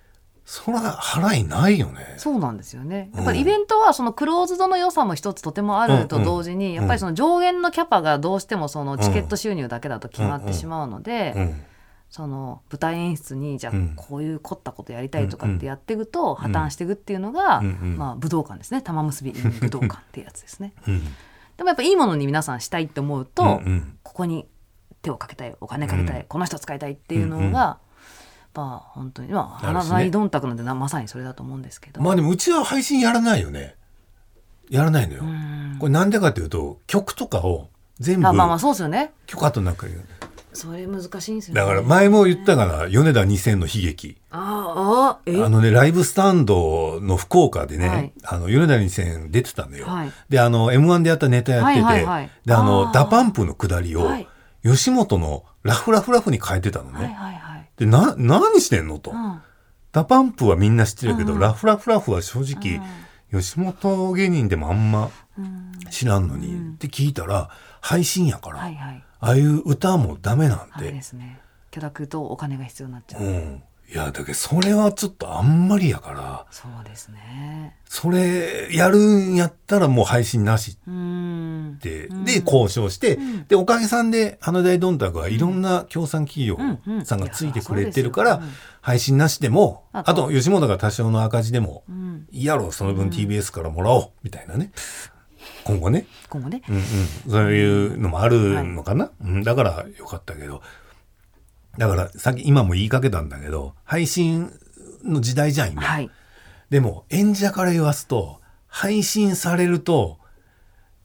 [0.45, 2.15] そら払いないよね。
[2.17, 3.11] そうなんですよね。
[3.13, 11.63] やっぱりイベントはそのクローズドの良さも一つとてもあると同時に、やっぱりその上限のキャパがどうしてもそのチケット収入だけだと決まってしまうので、うん。
[12.11, 20.73] その舞台演出にじゃあうんこういう凝ったことやりたいとかってやっていくと破綻していくっていうのが、まあ武道館ですね玉結び武道館っていうやつですね。
[20.87, 21.03] うん。
[21.57, 23.61] でもやっぱいいものに皆さんしたいって思うと、
[24.03, 24.47] ここに
[25.03, 27.79] 手をかけたいお金かけたい、うんこの人使いたいっていうのが、
[28.55, 32.01] まあ本当にまあ花ないどんたくなんてなまさにそれだと思うんですけど。
[32.03, 33.75] まあでもうちは配信やらないよね。
[34.69, 35.23] やらないのよ。
[35.23, 37.69] うんこれなんでかっていうと、曲とかを
[38.01, 39.13] 全部あまあまあそうですよね。
[39.27, 40.05] 許可となんか言う
[40.57, 41.61] それ難しいんですよね。
[41.61, 44.17] だから前も言ったかな、ヨネダ2000の悲劇。
[44.31, 45.41] ああえ？
[45.45, 48.13] あのね、ライブスタンドの福岡でね、はい。
[48.25, 49.87] あの、ヨネダ2000出てたのよ。
[49.87, 50.13] はい。
[50.29, 52.31] で、あの、M1 でやったネタやってて、はいはいはい。
[52.45, 52.95] で、あの、あー。
[52.95, 54.27] DA PUMP の下りを、はい。
[54.65, 56.99] 吉本のラフラフラフに変えてたのね。
[56.99, 57.71] はいはいはい。
[57.77, 58.99] で、な、何してんの？
[58.99, 59.13] と。
[59.13, 59.41] うん。
[59.93, 61.39] DA PUMP はみんな知ってるけど、うん。
[61.39, 62.81] ラフラフラフは正直、
[63.31, 65.73] 吉本芸人でもあんまうん。
[65.91, 69.03] 知らんのに、って聞いたら、配信やから、はいはい。
[69.21, 70.93] ああいう歌もダメなんダメて。
[70.93, 71.41] ですね。
[71.71, 73.23] 許諾とお金が必要になっちゃう。
[73.23, 73.63] うん。
[73.89, 77.77] いや、だけどそれはちょっとあんまりやから、そうですね。
[77.89, 81.79] それやるんやったらもう配信なしうんっ。
[81.79, 86.59] て、で、交渉して、で、おかげさんで、花大どんたくはいろんな協賛企業
[87.05, 94.71] さんがついてくれてるからうんうん配信なしでも、あと吉本が多少の赤字でも、んいいやろ、その分 TBS からもらおう、みたいなね。
[95.67, 96.07] 今後ね。
[96.31, 96.63] 今後ね。
[96.69, 96.83] うんうん。
[97.29, 100.63] そういうのもあるのかな、うん、だからよかったけど。
[101.77, 104.53] だから、さっき今も言いかけたんだけど、配信
[105.05, 105.83] の時代じゃん、今。
[105.83, 106.11] はい。
[106.71, 110.19] でも演者から言わすと配信されると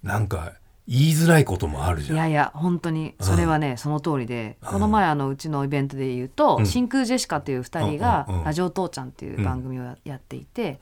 [0.03, 0.53] なんか
[0.87, 2.15] 言いづらいこともあるじゃん。
[2.15, 3.15] いやいや本当に。
[3.19, 4.57] それはね、その通りで。
[4.63, 6.65] この前あのうちのイベントで言うと、うん。
[6.65, 10.79] 真空ジェシカっていう2人がうんうんうん「ラジオ父ちゃん」っていう番組をややっていて、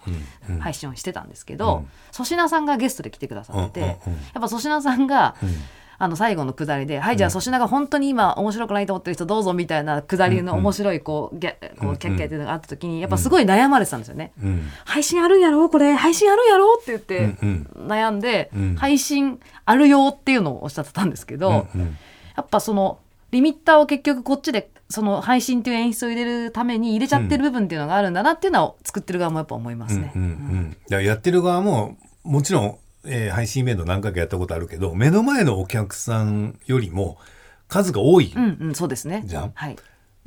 [0.47, 0.55] うん。
[0.55, 0.59] うん。
[0.61, 1.87] 配信をしてたんですけどうん。
[2.13, 4.23] 粗品、さんがゲストで来てくださってて、うんうんうん。
[4.23, 5.49] やっぱ粗品さんが、うん
[5.99, 14.31] あの最後のくだりで「はいじゃあ粗品が本当に今面白くないと思ってる人どうぞ」みたいなくだりの面白いこうギャこうキャッキャっていうのがあった時にやっぱすごい悩まれてたんですよね。
[14.41, 15.93] うん配信あるんやろこれ。
[15.93, 18.19] 配信あるんやろって言ってうん悩ん。
[18.19, 18.75] で、うん。
[18.75, 21.67] 配信あるよっていうのをおっしゃってたんですけど、
[22.35, 22.99] やっぱその
[23.31, 30.11] リミッターを結局こっちでその配信っていう演出を入れるために入れちゃってる部分っていうのがあるんだなっていうのは作ってる側もやっぱ思いますね。
[30.15, 32.77] うんうんうん、だからやってる側ももちろん、
[33.11, 37.17] えー配信イベント何回かやったことあるけど目の前のお客さんよりも
[37.67, 39.23] 数が多い、うんうんそうですね。
[39.25, 39.51] じゃん？
[39.53, 39.75] はい。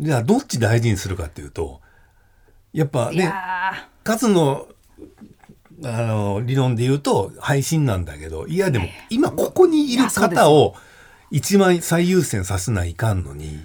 [0.01, 1.81] じゃあどっち大事にするかっていうと
[2.73, 4.66] やっぱいねや数の
[5.85, 10.75] あの理論で言うと配信なんだけどいやでも今ここにいる方を
[11.31, 13.59] 一番最優先させないかんのに、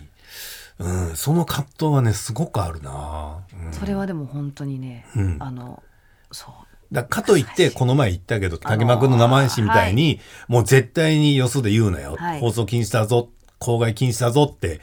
[0.80, 3.70] うん、その葛藤はねすごくあるな、うん。
[3.70, 5.38] ーそれはでも本当にね、うん。
[5.40, 5.84] あの
[6.32, 12.16] そうだかといって、この前言ったけど、竹間くんの生配信みたいに、もう絶対によそで言うなよ。
[12.18, 13.30] はい放送禁止だぞ。
[13.60, 14.82] 公害禁止だぞって、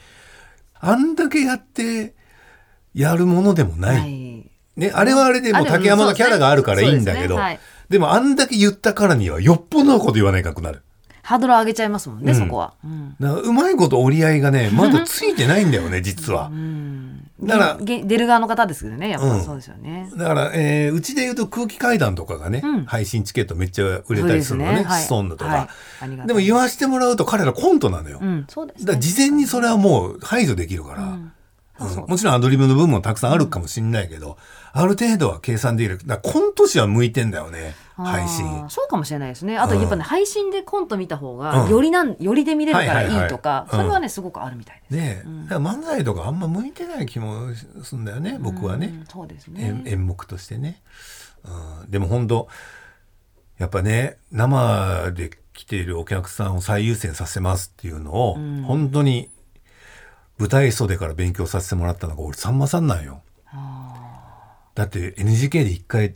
[0.79, 2.13] あんだけやって、
[2.93, 3.99] やるものでもない。
[3.99, 4.51] はい。
[4.75, 10.81] ね、あれはあれでも竹山のキャラがあるからいいんだけど、ででもあんだけ言ったからには、よっぽどのこと言わないかんくなる。
[11.21, 12.73] ハードル上げちゃいますもんね、うんそこは。
[12.83, 13.15] うん。
[13.19, 16.47] だからうまいこと折り合いがね、まだついてないんだよね、実は。
[16.47, 19.09] うんだからげ出る側の方ですけどね。
[19.09, 19.29] やっうん。
[19.39, 22.85] ぱそうですよね、だから、えーうちで言うと空気階段とかがね、うん。
[22.85, 25.01] 配信チケットめっちゃ売れたりするのね、はい。
[25.01, 25.51] シソンヌとか。
[25.51, 26.27] はい。
[26.27, 28.19] でも言わしてもらうと彼らコントなのよ。
[28.21, 31.31] うんそうですだからね事前にそれはもう排除できるから、うん。
[32.07, 34.37] もちろんアドリブの部分もたくさんあるかもしれないけど、
[34.71, 35.99] ある程度は計算できる。
[36.05, 38.65] だコント師は向いてんだよね、配信。
[38.69, 39.57] そうかもしれないですね。
[39.57, 41.37] あとやっぱね、配信でコント見た方うん。
[41.37, 43.77] がよりなんよりで見れるからはいはいとか、うん。
[43.77, 47.53] それはねすごくあるみたいです、ねえ、だから漫才とかあんま向いてない気も
[47.83, 48.87] するんだよね、僕はね。
[48.87, 50.81] うんそうです演ね演目としてね、
[51.43, 52.47] うん、でも本当
[53.57, 58.63] やっぱね生で来ているお客さんを最優先させますっていうのを、うん。
[58.63, 59.29] 本当に
[60.37, 63.21] 舞台袖から勉強させてもらったのが俺さんまさんなんよ。
[64.73, 66.15] だって NGK で一回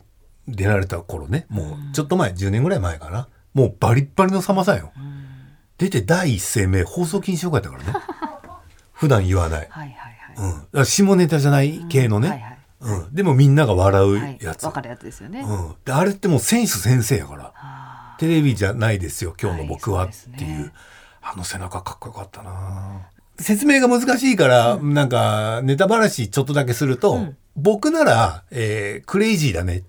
[0.50, 1.46] 出られた頃ね。
[1.48, 3.28] もうちょっと前、10年ぐらい前かな。
[3.54, 4.78] もうバリッバリのさんまさん。
[4.78, 4.92] よ、
[5.78, 7.92] 出て第一声目放送禁止用語やったからね。
[8.92, 9.94] 普段言わない、はいはい
[10.36, 12.58] はい、うん、だから下ネタじゃない系のね、はいはい。
[12.80, 14.38] うん、でもみんなが笑うはい。
[14.40, 17.52] やつ、わかるやつですよね、うん、であれってもう選手先生やから。
[17.56, 20.72] あテレビじゃないですよ今日の僕ははいっていう,、そうですね。
[21.22, 23.08] あの背中かっこよかったな
[23.40, 27.36] 説明が難しいから、なんかネタばらしちょっとだけすると、うん。
[27.56, 29.82] 僕なら、えークレイジーだね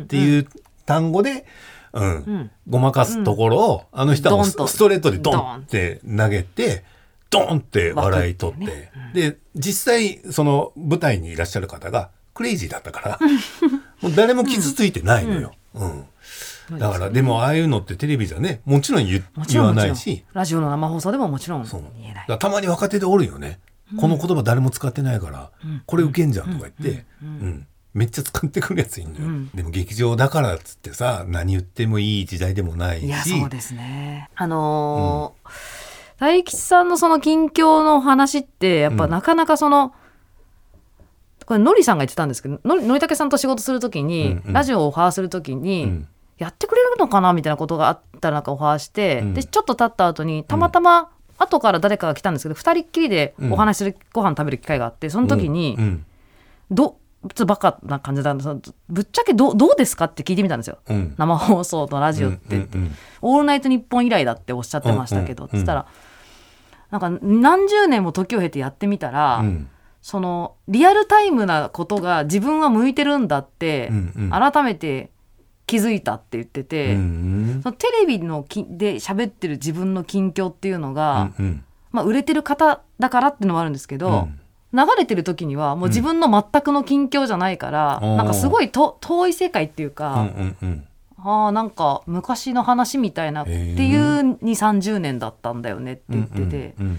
[0.00, 0.46] っていう
[0.86, 1.44] 単語で、
[1.92, 2.06] うん。
[2.06, 2.50] ん。
[2.68, 6.84] ごまかすところを、あの人はもうストレートでドドンンって投げて
[7.28, 13.18] ドンって笑い取って、枠ってで実際その舞台にいらっしゃる方がクレイジーだったから
[14.00, 15.52] もう誰も傷ついてないのよ。
[15.74, 16.04] うん
[16.70, 20.24] だからでもああいうのってテレビじゃねもちろん言言わないし。
[20.32, 21.82] ラジオの生放送でももちろんそう。
[22.00, 22.38] 言えない。
[22.38, 23.58] たまに若手でおるよね、
[23.98, 25.50] この言葉誰も使ってないから、
[25.86, 27.66] これウケんじゃんとか言って、うん。
[27.94, 29.50] めっちゃ使ってくるやついんのよ、うん。
[29.50, 33.06] でも劇場だからっつってさ何言ってもいい時代でもないし。
[33.06, 34.30] いやそうですね。
[34.34, 35.50] あのー
[36.18, 39.10] 大吉さんのその近況の話ってやっぱうん。
[39.10, 39.92] なかなかその、
[41.46, 44.52] これのりさんが言ってたんですけどのりたけさんと仕事するときに、うんうん。
[44.52, 49.34] ラジオをオファーするときに、うんやってくれるのかなみたいなことがあったらなんかオファーして、うん。
[49.34, 56.06] でちょっと経った後にたまたま後から誰かが来たんですけど、二人っきりでお話しする、ご飯食べる機会があってその時に、うん。
[60.88, 65.86] うん生放送とラジオって、うんうんオールナイトニッポン以来だっておっしゃってましたけど、うんうんつったら
[66.90, 69.68] なんか何十年も時を経てやってみたら、うん。
[70.00, 74.52] そのリアルタイムなことが自分は向いてるんだって、うんうん。
[74.52, 75.11] 改めて
[75.72, 84.28] 気づいたって言ってて、うんそのテレビのきで喋ってる自分の近況っていうのが、うんまあ、売れてる方だからっていうのもあるんですけど、
[84.74, 88.16] 流れてる時にはもう自分の全くの近況じゃないから、うん。
[88.18, 90.86] なんかすごいと遠い世界っていううんか、うんうん。
[91.16, 96.98] ああなんか昔の話みたいなっていう2 3 0年だったんだよねって言ってて、うん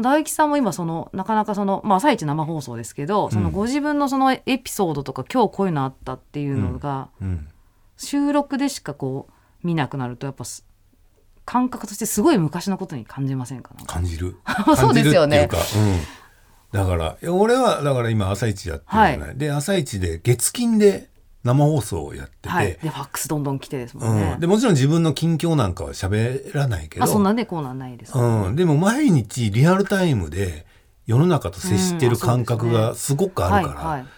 [0.00, 7.48] 大吉さんも今そのなかなかその、まあ、朝一生放送ですけど、そのご自分のそのエピソードとか今日こういうのあったっていうのが、うん。
[7.96, 10.64] 収録でしかこう見なくなるとやっぱす
[11.44, 13.74] 感覚としてすごい昔のことに感じませんか？
[13.86, 14.36] 感じる。
[14.74, 15.50] そうですよね。
[16.72, 21.09] だから俺はだから今朝一やってるじゃない、で朝一で月金で
[21.42, 27.04] 生放送をやってて、はい、でファックスどんどん来てですもんね、うん、でもちろん自分の近況なんかは喋らないけど。
[27.04, 30.66] あそんなねコーナーないです、うん、でも毎日リアルタイムで
[31.06, 34.08] 世の中と接してる感覚がすごくあるから、はいはい。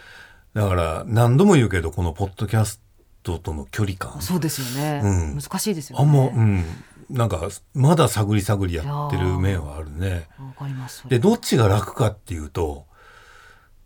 [0.55, 2.83] だから何度も言うけどこのポッドキャス
[3.23, 4.21] トとの距離感。
[4.21, 5.41] そうですよね、うん。
[5.41, 6.05] 難しいですよね。
[6.05, 6.65] あんま、うん、
[7.09, 10.29] なんかまだ探り探りやってる面はあるね。
[10.39, 10.99] わかります。
[10.99, 12.85] それでどっちが楽かっていうと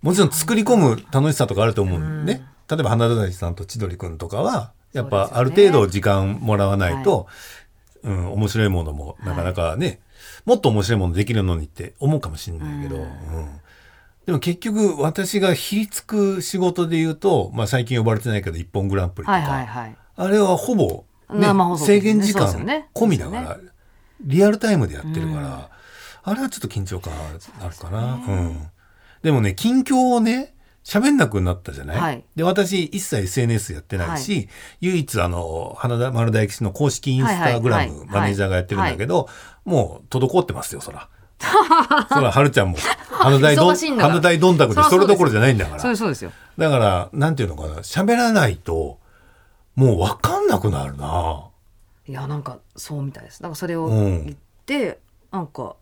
[0.02, 7.26] もちろん作り込む楽しさとかあると思うんね、例えば花田さんと千鳥くんとかはやっぱある程度時間もらわないと、
[8.02, 10.00] うん、面白いものもなかなかね、
[10.44, 13.60] もっと面白いものできるのにって思うかもしれないけど、うんうん。
[14.24, 19.96] でも結局私がひりつく仕事で言うと、まあ、最近呼ばれてないけど「一本グランプリ」とか、はいはいはい。
[20.16, 22.46] あれはほぼ、ね生放送制限時間
[22.94, 23.72] 込みだから、そう
[24.22, 26.32] リアルタイムでやってるから、うん。
[26.32, 27.12] あれはちょっと緊張感
[27.60, 28.14] あるかな。
[28.14, 28.68] うん。
[29.22, 30.54] でもね、近況をね、
[30.86, 32.24] 喋んなくなったじゃない、はい。
[32.36, 34.48] で、私一切 SNS やってないし、
[34.80, 38.06] 唯一あの、花田丸大吉の公式インスタグラはいはいはい。
[38.06, 39.28] ムマネージャーがやってるんだけど、
[39.64, 41.08] もう滞ってますよ、そら。
[42.08, 42.78] そら、はるちゃんも、
[43.10, 45.80] 花大どん、花大どんたくでそれどころじゃないんだから。
[45.80, 46.30] そうですそうですよ。
[46.56, 49.00] だから、なんていうのかな、喋らないと、
[49.74, 51.48] もう分かんなくなるな。
[52.08, 53.42] いやなんかそうみたいです。
[53.42, 54.24] だからそれをうん。
[54.24, 55.00] 言って、
[55.32, 55.74] なんか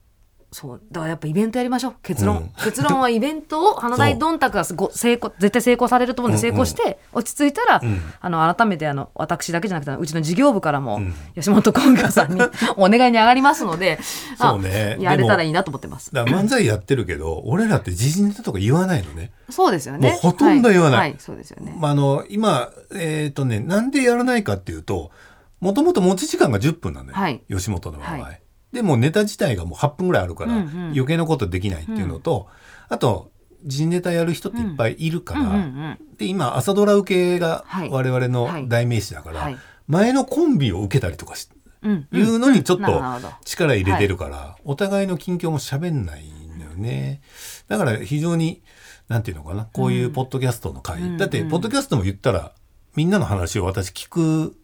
[0.55, 2.53] そうだからやっぱイベントやりましょう結論、うん。
[2.63, 7.83] 結論はイベントを花大どんたくがご成功絶対成功されると思うんで成功して落ち着いたら、
[8.21, 11.01] あの改めてあの私だけじゃなくてうちの事業部からも、
[11.35, 12.41] 吉本興業さんに
[12.79, 13.99] お願いに上がりますので
[14.39, 14.97] あそうね。
[15.01, 16.15] やれたらいいなと思ってます。
[16.15, 19.33] だ漫才やってるけど 俺らって時事ネタとか言わないのね。
[19.51, 20.11] そうですよね。
[20.11, 21.01] もうほとんど言わない。
[21.01, 21.75] はい、はいそうですよね。
[21.81, 25.11] まあ、あの今えっ、とねなんでやらないかっていうと
[25.59, 27.43] もともと持ち時間が10分なのよ、はい。
[27.51, 28.44] 吉本の場合。
[28.75, 32.49] はいでもうネタ自体がもう8分ぐらいあるから、余計なことできないっていうのと、
[32.89, 33.31] あと
[33.65, 37.91] 時事ネタやる人っていっぱいいるから、で今朝ドラ受けがはい。
[37.91, 39.57] 我々の代名詞だから、はい。
[39.87, 41.49] 前のコンビを受けたりとかし
[41.83, 42.09] うん。
[42.11, 43.03] うんいうのにちょっと
[43.45, 47.21] 力入れてるから、お互いの近況も喋んないんだよね。
[47.69, 48.63] だから非常に、
[49.09, 51.01] なんていうのかな、こういうポッドキャストの回。
[51.01, 51.17] うん。
[51.17, 52.53] だって、ポッドキャストも言ったら、
[52.97, 54.57] みんなの話を私聞く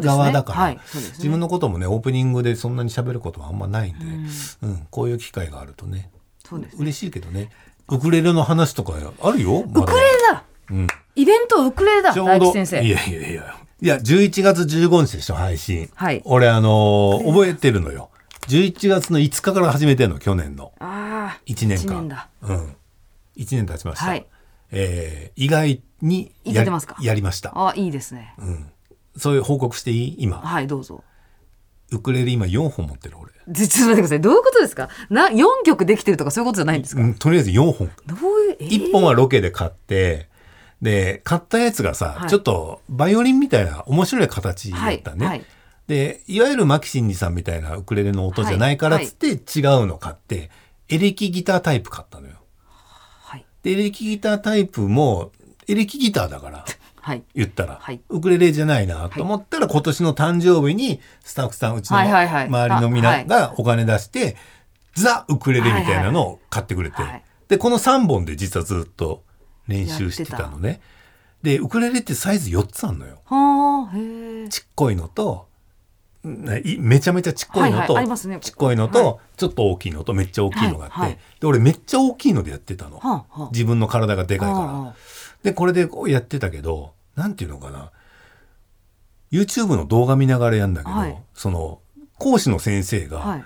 [0.00, 0.80] 側だから、はいね
[1.18, 4.04] 自分のこともね、オープニングでそんなに喋ることもあんまないんで、
[4.62, 6.10] うん、こういう機会があるとね、
[6.44, 7.50] そうですね嬉しいけどね。
[7.90, 9.60] ウクレレの話とかあるよ？
[9.60, 10.44] ウウクレレだ、
[11.14, 13.56] イベントウクレレだちょうど大吉先生いやいやいや。
[13.80, 15.88] いや、11月15日でしょ、配信。
[15.94, 18.10] はい俺、あのー覚えてるのよ。
[18.48, 20.72] 11月の5日から始めてんの、去年の。
[20.80, 21.76] ああ1年間。
[21.76, 22.76] 一年だうん。
[23.36, 24.06] 1年経ちました。
[24.06, 24.26] はい
[24.72, 26.96] えー意外にやりますか？
[27.00, 27.52] やりました。
[27.54, 28.34] あいいですね、
[29.18, 30.16] そういう報告していい？
[30.18, 30.38] 今。
[30.38, 31.04] はいどうぞ
[31.90, 33.32] ウクレレ今4本持ってる俺。
[33.54, 34.88] ちょっと待ってくださいどういうことですか？
[35.10, 37.90] な4曲できてるとかそういうことじゃないんですか、うん、とりあえず4本。
[38.06, 40.28] どういうえー？1本はロケで買って、
[40.82, 45.26] で、買ったやつがさ、はいちょっとバイオリンみたいな面白い形だったね。
[45.26, 45.46] はいはい
[45.88, 49.38] で、いわゆるマキシンジさんみたいなウクレレの音じゃないからっつって違う
[49.86, 50.50] の買って、
[50.90, 52.34] エレキギタータイプ買ったのよ。
[52.66, 55.32] はいで、エレキギタータイプも、
[55.66, 56.77] エレキギターだから、はい
[57.34, 58.00] 言ったら、はい。
[58.08, 62.46] ウクレレじゃないなと思ったら、今年の誕生日にスタッフさん、うちのはいはいはい。
[62.46, 63.26] 周りのみんあはない。
[63.26, 64.36] がお金出して、
[64.94, 67.04] ザ・ウクレレみたいなのを買ってくれて、はい。
[67.04, 69.24] はいはいで、この3本で実はずっと
[69.66, 70.80] 練習してたのね。
[71.42, 73.22] で、ウクレレってサイズ4つあんのよ。
[74.50, 75.48] ちっこいのと、
[76.24, 78.38] めちゃめちゃちっこいのはいと、はいありますね。
[78.40, 81.18] ちっこいのと、はちょっと大きいのとめっちゃ大きいのがあって、はいはい。
[81.40, 83.48] で俺めっちゃ大きいのでやってたの、はあはあ。
[83.52, 84.94] 自分の体がでかいから、はあ
[85.42, 87.90] でこれでこうやってたけどなんていうのかな。
[89.30, 91.22] YouTube の動画見ながらやんだけど、はい。
[91.34, 91.80] その
[92.18, 93.08] 講師の先生はい。
[93.08, 93.44] が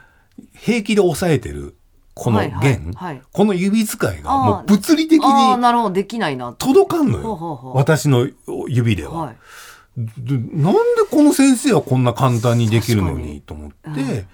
[0.55, 1.77] 平気で押さえてる
[2.15, 2.93] この弦、
[3.33, 5.95] この指使いがもう物理的になるほど。
[5.95, 6.53] できないな。
[6.53, 8.29] と届かんのよ、私の
[8.69, 9.13] 指では。
[9.13, 9.37] はい。
[9.97, 10.79] でなんで
[11.11, 14.27] この先生はこんな簡単にできるのにと思って、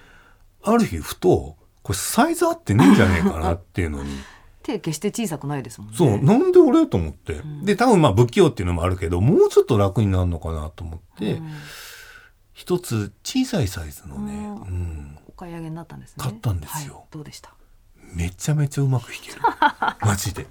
[0.62, 4.10] ある日ふとこれサイズ合ってねえんじゃねえかなっていうのに
[4.68, 5.96] 手決して小さくないですもんね。
[5.96, 11.40] そうなんで俺と思って、で多分まあ不器用っていうのもあるけどもうちょっと楽になるのかなと思って、
[12.52, 16.16] 一つ小さいサイズのね、うん、お買い上げになったんですね。
[16.18, 16.94] 買ったんですよ。
[16.94, 17.02] はい。
[17.11, 17.54] どうでした？
[18.14, 19.40] めちゃめちゃうまく弾ける。
[20.00, 20.46] マジで。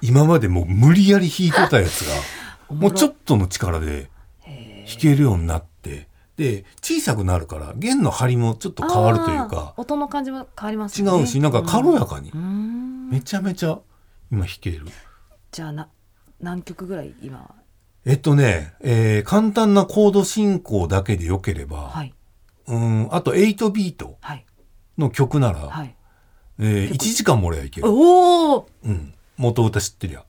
[0.00, 2.14] 今までもう無理やり弾いてたやつが
[2.74, 4.10] もうちょっとの力で
[4.44, 6.08] 弾けるようになって。
[6.36, 9.72] で小さくなるから弦の張りもちょっと変わるというか。
[9.78, 12.28] 音の感じも変わります違ねうしなんか軽やかに。
[12.28, 13.78] うーんめちゃめちゃ
[14.30, 14.86] 今弾ける。
[15.52, 15.88] じゃあな
[16.40, 17.54] 何曲ぐらい今？
[18.04, 22.14] えっとね、えー簡単なコード進行だけでよければ、はい。
[22.66, 24.44] うんあと8ビートはい。
[24.98, 25.94] の曲なら、はい。
[26.58, 30.24] えー1時間も俺はいける、おおうん、元歌知ってりゃ。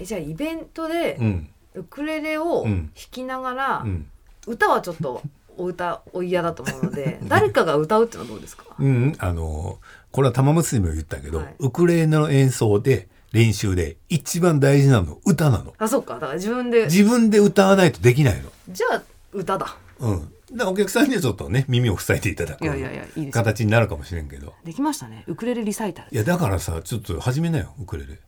[0.00, 1.48] じゃあイベントでうん。
[1.74, 2.86] ウクレレをうん。
[2.88, 4.06] 弾きながら、うん。
[4.46, 5.22] 歌はちょっと
[5.56, 8.64] お歌お嫌だと思うので 誰かが歌うっていうのはどうですか？
[8.78, 9.78] うん、あの
[10.10, 11.54] これは玉結びも言ったけど、はい。
[11.58, 15.74] ウクレレの演奏で練習で一番大事なの歌なの。
[15.78, 16.14] あそうか。
[16.14, 16.84] だから自分で。
[16.84, 18.50] 自分で歌わないとできないの。
[18.68, 19.76] じゃあ歌だ。
[20.00, 20.32] うん。
[20.54, 24.52] だお客さんにはちょっとね耳を塞いでいただくいやいやいやいい形になるかもしれんけど。
[24.64, 25.24] できましたね。
[25.26, 26.08] ウクレレリサイタル。
[26.12, 28.18] いやだからさちょっと始めなよウクレレ。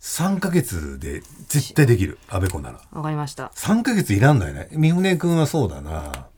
[0.00, 2.80] 3ヶ月で絶対できるあべこなら。
[2.92, 3.50] わかりました。
[3.56, 4.68] 3ヶ月いらんないね。
[4.70, 6.28] 三船君はそうだな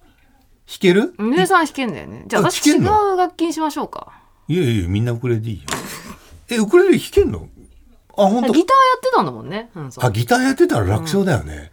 [0.68, 1.14] 弾ける？
[1.18, 2.24] 皆さん弾けんだよね。
[2.26, 3.14] じゃああ私違弾けんの？
[3.14, 4.12] う楽器にしましょうか。
[4.48, 5.62] いやいやみんなウクレレでいいよ。
[6.50, 7.48] えウクレレ弾けんの？
[8.16, 8.52] あ本当。
[8.52, 11.70] ギターやってたんだもんね、うん、そうあギターやってたら楽勝だよね、だか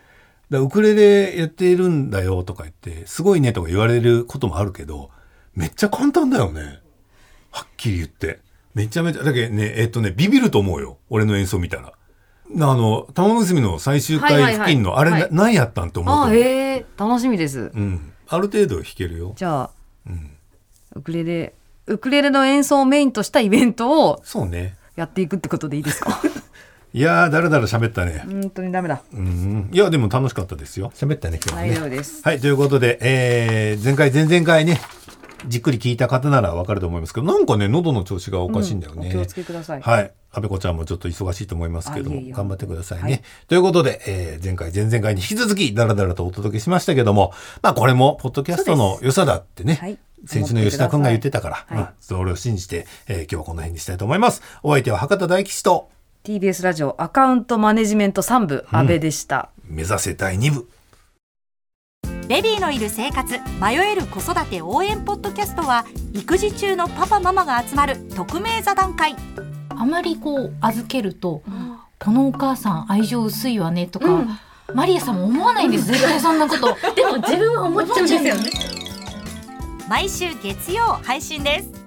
[0.50, 5.10] らウクレレやってるんだよとか言ってすごいねとか言われることもあるけど
[5.56, 6.80] めっちゃ簡単だよね。
[7.52, 8.40] はっきり言って。
[8.74, 10.98] めちゃめちゃだけどねえっとねビビると思うよ。
[11.10, 11.94] 俺の演奏見たら。
[11.94, 11.94] あ
[12.54, 15.22] の玉結びの最終はいはいはい回付近のあれ、はい。
[15.22, 17.72] な何やったんって思うとあ思う、へえ楽しみです。
[17.74, 19.34] うん、ある程度弾けるよ。
[19.36, 19.70] じゃ
[20.08, 20.32] あ、ん。
[20.96, 21.54] ウクレレ
[21.88, 24.76] ウクレレの演奏をメインとしたイベントをそうね。
[24.96, 26.22] やっていくってことでいいですか？
[26.94, 28.24] いやーだらだら喋ったね。
[28.26, 29.02] 本当にダメだ。
[29.14, 29.70] うん。
[29.72, 30.92] いやでも楽しかったですよ。
[30.96, 31.70] 喋ったね今日はね。
[31.72, 32.22] 大丈夫です。
[32.24, 34.80] はいということで、えー前回前々回ね
[35.48, 39.10] じっくり聞いた方ならわかると思いますけど、なんかね、喉の調子がおかしいんだよね。
[39.10, 39.82] お気をつけください。
[39.82, 40.12] はい。
[40.32, 43.04] 安倍子ちゃんもちょっと忙しいと思いますけども、あいえいえ頑張ってくださいね。
[43.04, 47.32] はいということで、えー前回、前々回に引き続き、だらだらとお届けしましたけども、
[47.62, 54.42] まあこれも、ポッドキャストの良さだってね、はい先週の吉田くんが言ってたから、はいうんそれを信じて、えー今日はこの辺にしたいと思います。
[54.64, 55.90] お相手は博多大吉と、
[56.24, 59.50] TBS ラジオアカウントマネジメント3部、安倍でした。
[59.68, 60.68] 目指せ第2部。
[62.28, 69.16] ベビーのいる生活迷える子育て応援ポッドキャストは育児中のパパママが集まる匿名座談会。
[69.70, 71.44] あまりこう預けると、
[72.00, 74.26] このお母さん愛情薄いわねとか、
[74.74, 78.50] マリアさんも思わないんです 絶対そんなことでも自分は思っちゃうんですよね。
[79.88, 81.85] 毎週月曜配信です